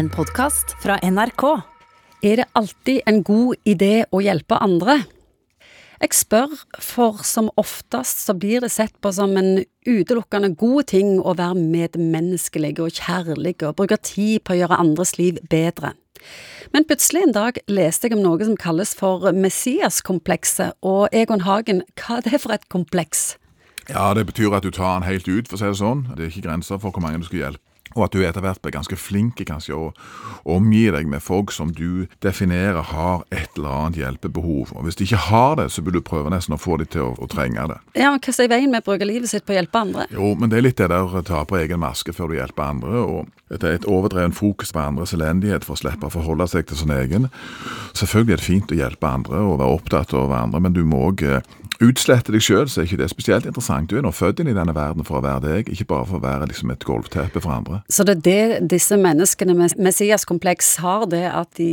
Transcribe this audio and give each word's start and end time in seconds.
en 0.00 0.08
podkast 0.08 0.72
fra 0.80 0.96
NRK. 1.04 1.42
Er 2.24 2.40
det 2.40 2.46
alltid 2.56 3.02
en 3.10 3.18
god 3.26 3.58
idé 3.68 4.06
å 4.08 4.22
hjelpe 4.24 4.56
andre? 4.56 5.02
Jeg 6.00 6.16
spør, 6.16 6.54
for 6.80 7.20
som 7.28 7.50
oftest 7.60 8.22
så 8.24 8.32
blir 8.32 8.64
det 8.64 8.70
sett 8.72 8.94
på 9.04 9.12
som 9.12 9.34
en 9.36 9.58
utelukkende 9.84 10.54
god 10.56 10.88
ting 10.94 11.18
å 11.20 11.34
være 11.36 11.60
medmenneskelig 11.60 12.72
og 12.80 12.96
kjærlig 12.96 13.58
og 13.58 13.76
bruke 13.82 14.00
tid 14.00 14.40
på 14.46 14.56
å 14.56 14.60
gjøre 14.62 14.80
andres 14.80 15.18
liv 15.20 15.42
bedre. 15.52 15.92
Men 16.72 16.88
plutselig 16.88 17.26
en 17.26 17.36
dag 17.36 17.60
leste 17.68 18.08
jeg 18.08 18.16
om 18.16 18.24
noe 18.24 18.40
som 18.46 18.56
kalles 18.56 18.94
for 18.96 19.28
Messias-komplekset, 19.36 20.78
og 20.80 21.12
Egon 21.12 21.44
Hagen, 21.44 21.84
hva 22.00 22.22
er 22.22 22.28
det 22.30 22.40
for 22.40 22.56
et 22.56 22.68
kompleks? 22.72 23.34
Ja, 23.90 24.14
Det 24.14 24.30
betyr 24.32 24.54
at 24.56 24.64
du 24.64 24.70
tar 24.70 25.00
den 25.00 25.10
helt 25.10 25.28
ut, 25.28 25.48
for 25.48 25.58
å 25.58 25.60
si 25.60 25.68
det 25.68 25.82
sånn. 25.82 26.06
Det 26.14 26.24
er 26.24 26.32
ikke 26.32 26.48
grenser 26.48 26.80
for 26.80 26.88
hvor 26.88 27.04
mange 27.04 27.20
du 27.20 27.28
skal 27.28 27.44
hjelpe. 27.44 27.69
Og 27.96 28.04
at 28.06 28.14
du 28.14 28.22
etter 28.22 28.44
hvert 28.44 28.60
blir 28.62 28.74
ganske 28.74 28.96
flink 28.98 29.40
kanskje 29.48 29.74
å 29.74 29.90
omgi 30.50 30.86
deg 30.94 31.08
med 31.10 31.22
folk 31.24 31.50
som 31.54 31.72
du 31.74 32.06
definerer 32.22 32.82
har 32.92 33.24
et 33.34 33.58
eller 33.58 33.70
annet 33.70 34.00
hjelpebehov. 34.00 34.70
Og 34.76 34.86
Hvis 34.86 35.00
de 35.00 35.08
ikke 35.08 35.24
har 35.30 35.56
det, 35.60 35.70
så 35.72 35.82
burde 35.82 35.98
du 35.98 36.06
prøve 36.06 36.30
nesten 36.30 36.54
å 36.54 36.60
få 36.60 36.78
dem 36.80 36.90
til 36.92 37.08
å, 37.08 37.10
å 37.18 37.28
trenge 37.30 37.66
det. 37.72 37.80
Ja, 37.98 38.12
men 38.12 38.22
Hva 38.22 38.34
er 38.36 38.52
veien 38.52 38.70
med 38.70 38.84
å 38.84 38.90
bruke 38.90 39.08
livet 39.08 39.32
sitt 39.32 39.46
på 39.46 39.54
å 39.54 39.58
hjelpe 39.58 39.82
andre? 39.82 40.06
Jo, 40.14 40.34
men 40.38 40.52
det 40.52 40.60
er 40.60 40.66
litt 40.68 40.78
det 40.80 40.90
der 40.92 41.02
å 41.02 41.24
ta 41.26 41.42
på 41.48 41.58
egen 41.60 41.82
maske 41.82 42.14
før 42.14 42.30
du 42.30 42.38
hjelper 42.38 42.68
andre. 42.70 43.04
og 43.04 43.28
det 43.50 43.66
er 43.66 43.80
et 43.80 43.86
overdreven 43.90 44.32
fokus 44.32 44.70
på 44.70 44.78
andres 44.78 45.12
elendighet 45.16 45.64
for 45.66 45.74
å 45.74 45.80
slippe 45.80 46.06
å 46.06 46.12
forholde 46.14 46.46
seg 46.52 46.68
til 46.70 46.78
sin 46.78 46.92
egen. 46.94 47.26
Selvfølgelig 47.98 48.36
er 48.36 48.42
det 48.42 48.46
fint 48.46 48.70
å 48.70 48.78
hjelpe 48.78 49.10
andre 49.10 49.40
og 49.42 49.58
være 49.58 49.78
opptatt 49.80 50.14
av 50.14 50.30
andre, 50.36 50.60
men 50.62 50.76
du 50.76 50.84
må 50.86 51.08
òg 51.08 51.24
utslette 51.80 52.32
deg 52.34 52.42
sjøl, 52.44 52.68
så 52.68 52.82
er 52.82 52.88
ikke 52.88 53.00
det 53.00 53.10
spesielt 53.12 53.46
interessant. 53.48 53.90
Du 53.90 53.96
er 53.98 54.04
nå 54.04 54.12
født 54.14 54.42
inn 54.42 54.50
i 54.52 54.56
denne 54.56 54.74
verden 54.76 55.06
for 55.06 55.20
å 55.20 55.24
være 55.24 55.40
deg, 55.46 55.70
ikke 55.72 55.88
bare 55.90 56.06
for 56.08 56.20
å 56.20 56.24
være 56.24 56.48
liksom 56.50 56.72
et 56.74 56.84
gulvteppe 56.86 57.40
for 57.40 57.54
andre. 57.54 57.80
Så 57.88 58.04
det 58.06 58.16
er 58.18 58.24
det 58.26 58.70
disse 58.74 58.98
menneskene 59.00 59.56
med 59.56 59.76
Messias-kompleks 59.80 60.74
har, 60.84 61.06
det 61.10 61.24
at 61.32 61.52
de 61.58 61.70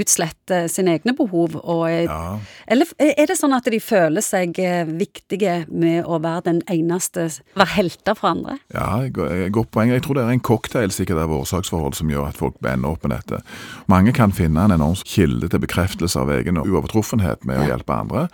utsletter 0.00 0.68
sine 0.72 0.96
egne 0.98 1.14
behov? 1.16 1.58
Og 1.60 1.84
er, 1.90 2.06
Ja. 2.10 2.38
Eller 2.66 2.88
er 2.98 3.26
det 3.28 3.36
sånn 3.38 3.54
at 3.56 3.68
de 3.68 3.80
føler 3.80 4.24
seg 4.24 4.58
eh, 4.58 4.88
viktige 4.88 5.64
med 5.68 6.04
å 6.04 6.20
være 6.22 6.46
den 6.48 6.62
eneste 6.70 7.28
Være 7.54 7.74
helter 7.74 8.16
for 8.16 8.30
andre? 8.32 8.56
Ja, 8.72 9.06
godt 9.52 9.70
poeng. 9.74 9.90
Jeg 9.92 10.02
tror 10.06 10.16
det 10.16 10.24
er 10.24 10.34
en 10.34 10.40
cocktail 10.40 10.92
sikkert 10.94 11.20
av 11.22 11.34
årsaksforhold 11.36 11.94
som 11.98 12.10
gjør 12.10 12.30
at 12.30 12.40
folk 12.40 12.56
ender 12.64 12.90
opp 12.90 13.04
med 13.04 13.16
dette. 13.16 13.42
Mange 13.90 14.14
kan 14.16 14.32
finne 14.32 14.64
en 14.64 14.74
enorm 14.74 14.96
kilde 15.04 15.48
til 15.50 15.62
bekreftelse 15.62 16.18
av 16.18 16.30
egen 16.34 16.58
uovertruffenhet 16.60 17.44
med 17.48 17.60
å 17.62 17.68
hjelpe 17.68 17.94
andre. 17.94 18.26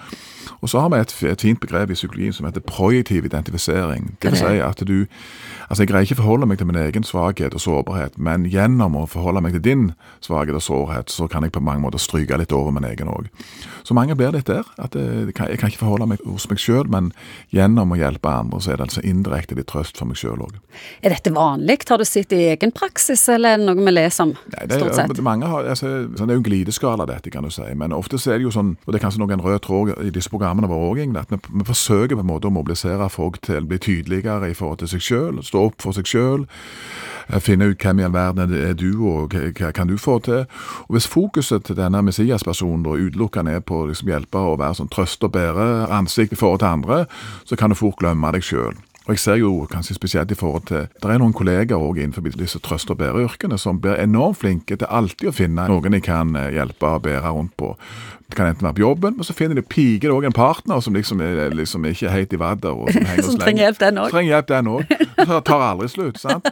Og 0.63 0.71
så 0.71 0.81
har 0.81 0.93
vi 0.93 1.01
et, 1.03 1.13
et 1.23 1.41
fint 1.41 1.61
begrep 1.61 1.91
i 1.91 1.97
psykologien 1.99 2.33
som 2.33 2.47
heter 2.47 2.61
projektiv 2.61 3.25
identifisering. 3.25 4.17
Det 4.23 4.33
vil 4.33 4.41
si 4.41 4.59
at 4.61 4.83
du 4.87 5.07
Altså, 5.67 5.83
jeg 5.83 5.89
greier 5.91 6.07
ikke 6.07 6.15
å 6.15 6.23
forholde 6.23 6.47
meg 6.47 6.59
til 6.61 6.69
min 6.69 6.77
egen 6.79 7.03
svakhet 7.03 7.55
og 7.57 7.59
sårbarhet, 7.59 8.19
men 8.23 8.45
gjennom 8.47 8.95
å 9.01 9.01
forholde 9.11 9.41
meg 9.43 9.57
til 9.57 9.65
din 9.65 9.87
svakhet 10.23 10.55
og 10.55 10.63
sårhet, 10.63 11.11
så 11.11 11.27
kan 11.27 11.43
jeg 11.43 11.51
på 11.57 11.63
mange 11.65 11.83
måter 11.83 11.99
stryke 11.99 12.39
litt 12.39 12.55
over 12.55 12.71
min 12.71 12.87
egen 12.87 13.11
òg. 13.11 13.27
Så 13.83 13.95
mange 13.99 14.15
blir 14.19 14.31
litt 14.35 14.47
der. 14.47 14.63
at 14.79 14.95
eh, 14.95 15.27
Jeg 15.27 15.35
kan 15.35 15.71
ikke 15.71 15.83
forholde 15.83 16.07
meg 16.07 16.23
hos 16.23 16.47
meg 16.51 16.63
sjøl, 16.63 16.87
men 16.91 17.11
gjennom 17.55 17.95
å 17.95 17.99
hjelpe 17.99 18.31
andre, 18.31 18.61
så 18.63 18.73
er 18.73 18.79
det 18.79 18.87
altså 18.87 19.03
indirekte 19.03 19.59
litt 19.59 19.67
trøst 19.67 19.99
for 19.99 20.07
meg 20.07 20.21
sjøl 20.21 20.45
òg. 20.47 20.55
Er 21.03 21.17
dette 21.17 21.35
vanlig? 21.35 21.81
Har 21.89 21.99
du 21.99 22.07
sett 22.07 22.35
i 22.35 22.45
egen 22.53 22.71
praksis, 22.75 23.27
eller 23.33 23.57
er 23.57 23.61
det 23.63 23.67
noe 23.67 23.87
vi 23.87 23.95
leser 23.95 24.29
om, 24.29 24.37
Nei, 24.55 24.67
det, 24.71 24.81
stort 24.81 24.95
sett? 24.99 25.23
mange 25.27 25.51
har, 25.51 25.67
altså, 25.75 25.93
sånn, 26.15 26.31
det 26.31 26.35
er 26.35 26.39
jo 26.39 26.45
en 26.45 26.49
glideskala, 26.51 27.07
dette, 27.11 27.31
kan 27.35 27.47
du 27.47 27.51
si. 27.51 27.67
Men 27.75 27.95
ofte 27.97 28.23
så 28.23 28.35
er 28.35 28.39
det 28.39 28.47
jo 28.47 28.55
sånn, 28.55 28.77
og 28.85 28.93
det 28.93 29.01
er 29.01 29.07
kanskje 29.09 29.23
noen 29.23 29.43
rød 29.43 29.61
tråd 29.67 29.95
i 30.07 30.15
disse 30.15 30.31
programmene 30.31 30.71
våre 30.71 30.93
òg, 30.93 31.03
egentlig, 31.07 31.25
at 31.25 31.31
vi, 31.31 31.59
vi 31.61 31.67
forsøker 31.67 32.19
på 32.19 32.25
en 32.25 32.31
måte 32.31 32.51
å 32.51 32.55
mobilisere 32.55 33.09
folk 33.11 33.41
til 33.47 33.63
å 33.63 33.69
bli 33.71 33.79
tydeligere 33.79 34.51
i 34.51 34.57
forhold 34.57 34.83
til 34.83 34.91
seg 34.95 35.05
sjøl, 35.07 35.43
stå 35.47 35.67
opp 35.71 35.83
for 35.83 35.97
seg 35.97 36.11
sjøl. 36.11 36.47
Finne 37.43 37.73
ut 37.73 37.83
hvem 37.83 37.99
i 37.99 38.05
all 38.07 38.15
verden 38.15 38.55
er 38.55 38.77
du, 38.79 39.03
og 39.03 39.35
hva 39.35 39.73
kan 39.75 39.91
du 39.91 39.97
få 39.99 40.21
til. 40.23 40.45
Og 40.87 40.95
Hvis 40.95 41.09
fokuset 41.11 41.65
til 41.67 41.79
denne 41.79 42.03
Messias-personen 42.07 42.87
utelukkende 42.87 43.57
er 43.59 43.65
på 43.67 43.83
å 43.83 43.89
liksom, 43.91 44.13
hjelpe 44.13 44.39
og 44.39 44.61
være 44.63 44.79
sånn 44.79 44.93
trøst 44.93 45.27
og 45.27 45.35
bære 45.35 45.89
ansikt 45.91 46.37
i 46.37 46.39
forhold 46.39 46.63
til 46.63 46.71
andre, 46.71 47.01
så 47.45 47.59
kan 47.59 47.75
du 47.75 47.79
fort 47.79 47.99
glemme 47.99 48.31
deg 48.37 48.47
sjøl. 48.47 48.79
Og 49.07 49.15
jeg 49.15 49.23
ser 49.23 49.39
jo 49.39 49.51
kanskje 49.71 49.95
spesielt 49.95 50.33
i 50.35 50.39
forhold 50.39 50.67
til 50.67 50.89
Det 50.91 51.11
er 51.11 51.21
noen 51.23 51.35
kolleger 51.37 51.79
også 51.79 52.03
innenfor 52.03 52.27
disse 52.35 52.59
trøst- 52.59 52.91
og 52.91 52.99
bæreyrkene 52.99 53.59
som 53.59 53.79
blir 53.81 53.95
enormt 54.03 54.41
flinke 54.43 54.77
til 54.77 54.87
alltid 54.91 55.31
å 55.31 55.35
finne 55.35 55.69
noen 55.71 55.95
de 55.95 56.01
kan 56.03 56.35
eh, 56.35 56.51
hjelpe 56.57 56.91
og 56.91 57.05
bære 57.07 57.31
rundt 57.31 57.55
på. 57.57 57.77
Det 58.27 58.35
kan 58.35 58.49
enten 58.51 58.67
være 58.67 58.75
på 58.75 58.83
jobben, 58.83 59.15
men 59.17 59.25
så 59.25 59.33
finner 59.39 59.55
de 59.55 59.63
piker 59.63 60.11
òg 60.11 60.27
en 60.27 60.35
partner 60.35 60.81
som 60.83 60.97
liksom, 60.99 61.21
er, 61.23 61.55
liksom 61.55 61.85
ikke 61.87 62.09
er 62.09 62.15
helt 62.17 62.35
i 62.35 62.41
vadder. 62.43 62.75
og 62.75 62.91
Som, 62.91 63.07
Som 63.31 63.39
trenger 63.39 63.69
hjelp, 63.69 63.79
den 63.81 63.99
også. 64.03 64.17
Trenger 64.17 64.33
hjelp, 64.35 64.49
den 64.51 64.71
òg. 64.73 64.95
Det 65.27 65.39
tar 65.47 65.63
aldri 65.63 65.89
slutt. 65.89 66.19
sant? 66.21 66.51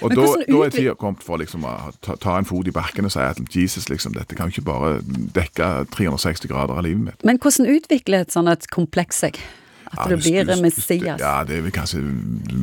Og 0.00 0.16
da, 0.16 0.24
da 0.48 0.64
er 0.64 0.72
tida 0.72 0.96
kommet 0.96 1.22
for 1.24 1.40
liksom 1.40 1.68
å 1.68 1.76
ta, 2.00 2.16
ta 2.16 2.38
en 2.40 2.48
fot 2.48 2.66
i 2.68 2.72
bakken 2.74 3.04
og 3.04 3.12
si 3.12 3.20
at 3.20 3.40
Jesus, 3.52 3.90
liksom, 3.92 4.16
dette 4.16 4.36
kan 4.38 4.48
jo 4.48 4.56
ikke 4.56 4.70
bare 4.72 4.96
dekke 5.36 5.68
360 5.92 6.48
grader 6.48 6.80
av 6.80 6.88
livet 6.88 7.10
mitt. 7.10 7.24
Men 7.28 7.40
hvordan 7.40 7.68
utvikler 7.68 8.24
et 8.24 8.32
sånt 8.32 8.48
et 8.48 8.64
kompleks 8.72 9.20
seg? 9.20 9.36
At 9.92 10.10
Ja, 10.10 10.16
du 10.16 10.22
blir 10.22 10.50
en 10.50 10.62
Messias? 10.62 11.20
Ja, 11.20 11.44
det 11.44 11.58
er, 11.58 11.70
kanskje, 11.70 12.00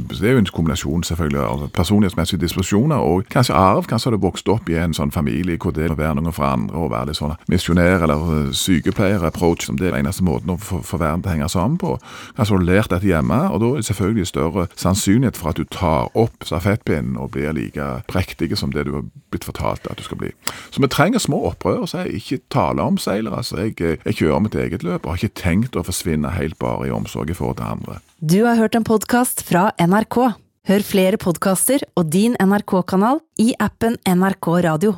det 0.10 0.24
er 0.24 0.32
jo 0.32 0.38
en 0.38 0.46
kombinasjon 0.46 1.04
selvfølgelig 1.04 1.42
Altså, 1.48 1.68
personlighetsmessige 1.74 2.40
disposisjoner 2.40 2.96
og 2.96 3.26
kanskje 3.30 3.54
arv. 3.54 3.84
Kanskje 3.84 4.10
har 4.10 4.16
du 4.18 4.22
vokst 4.24 4.48
opp 4.50 4.70
i 4.70 4.78
en 4.80 4.94
sånn 4.96 5.12
familie 5.12 5.58
hvor 5.60 5.76
det 5.76 5.90
å 5.92 5.98
være 5.98 6.16
noen 6.16 6.34
for 6.34 6.48
andre 6.48 6.80
og 6.80 6.92
være 6.92 7.10
litt 7.10 7.20
sånn 7.20 7.36
misjonær 7.52 8.06
eller 8.08 8.32
eh, 8.38 8.54
sykepleier-approach 8.56 9.68
som 9.68 9.80
det 9.80 9.92
er 9.92 10.00
eneste 10.00 10.24
måten 10.24 10.54
å 10.56 10.58
få, 10.62 10.80
få 10.88 11.00
verden 11.02 11.26
til 11.26 11.32
å 11.32 11.36
henge 11.36 11.50
sammen 11.52 11.78
på. 11.82 11.98
Kanskje 12.38 12.56
har 12.56 12.64
du 12.64 12.68
lært 12.70 12.92
dette 12.96 13.12
hjemme, 13.12 13.42
og 13.52 13.60
da 13.64 13.74
er 13.74 13.82
det 13.82 13.90
selvfølgelig 13.90 14.28
større 14.32 14.68
sannsynlighet 14.76 15.40
for 15.40 15.52
at 15.52 15.60
du 15.60 15.68
tar 15.68 16.08
opp 16.16 16.48
stafettpinnen 16.48 17.20
og 17.20 17.34
blir 17.36 17.52
like 17.58 17.90
prektig 18.08 18.54
som 18.58 18.72
det 18.72 18.88
du 18.88 18.94
har 18.96 19.06
blitt 19.34 19.48
fortalt 19.48 19.88
at 19.92 20.00
du 20.00 20.06
skal 20.08 20.22
bli. 20.22 20.32
Så 20.72 20.80
vi 20.80 20.88
trenger 20.88 21.20
små 21.20 21.44
opprør, 21.52 21.86
så 21.86 22.06
jeg 22.06 22.22
ikke 22.22 22.40
tale 22.54 22.82
om 22.88 22.98
seilere. 23.02 23.42
Altså, 23.44 23.60
jeg, 23.66 23.76
eh, 23.82 23.98
jeg 24.06 24.22
kjører 24.24 24.44
mitt 24.48 24.56
eget 24.56 24.88
løp 24.88 25.06
og 25.06 25.16
har 25.16 25.24
ikke 25.24 25.42
tenkt 25.42 25.76
å 25.76 25.84
forsvinne 25.84 26.32
helt 26.38 26.58
bare 26.60 26.88
i 26.88 26.94
omsorg 26.94 27.17
i 27.26 27.38
for 27.38 27.58
til 27.58 27.66
andre. 27.66 28.00
Du 28.22 28.44
har 28.46 28.60
hørt 28.60 28.76
en 28.78 28.86
podkast 28.88 29.42
fra 29.48 29.72
NRK. 29.80 30.18
Hør 30.68 30.84
flere 30.84 31.18
podkaster 31.18 31.86
og 31.96 32.10
din 32.12 32.36
NRK-kanal 32.38 33.22
i 33.40 33.54
appen 33.60 33.98
NRK 34.04 34.48
Radio. 34.68 34.98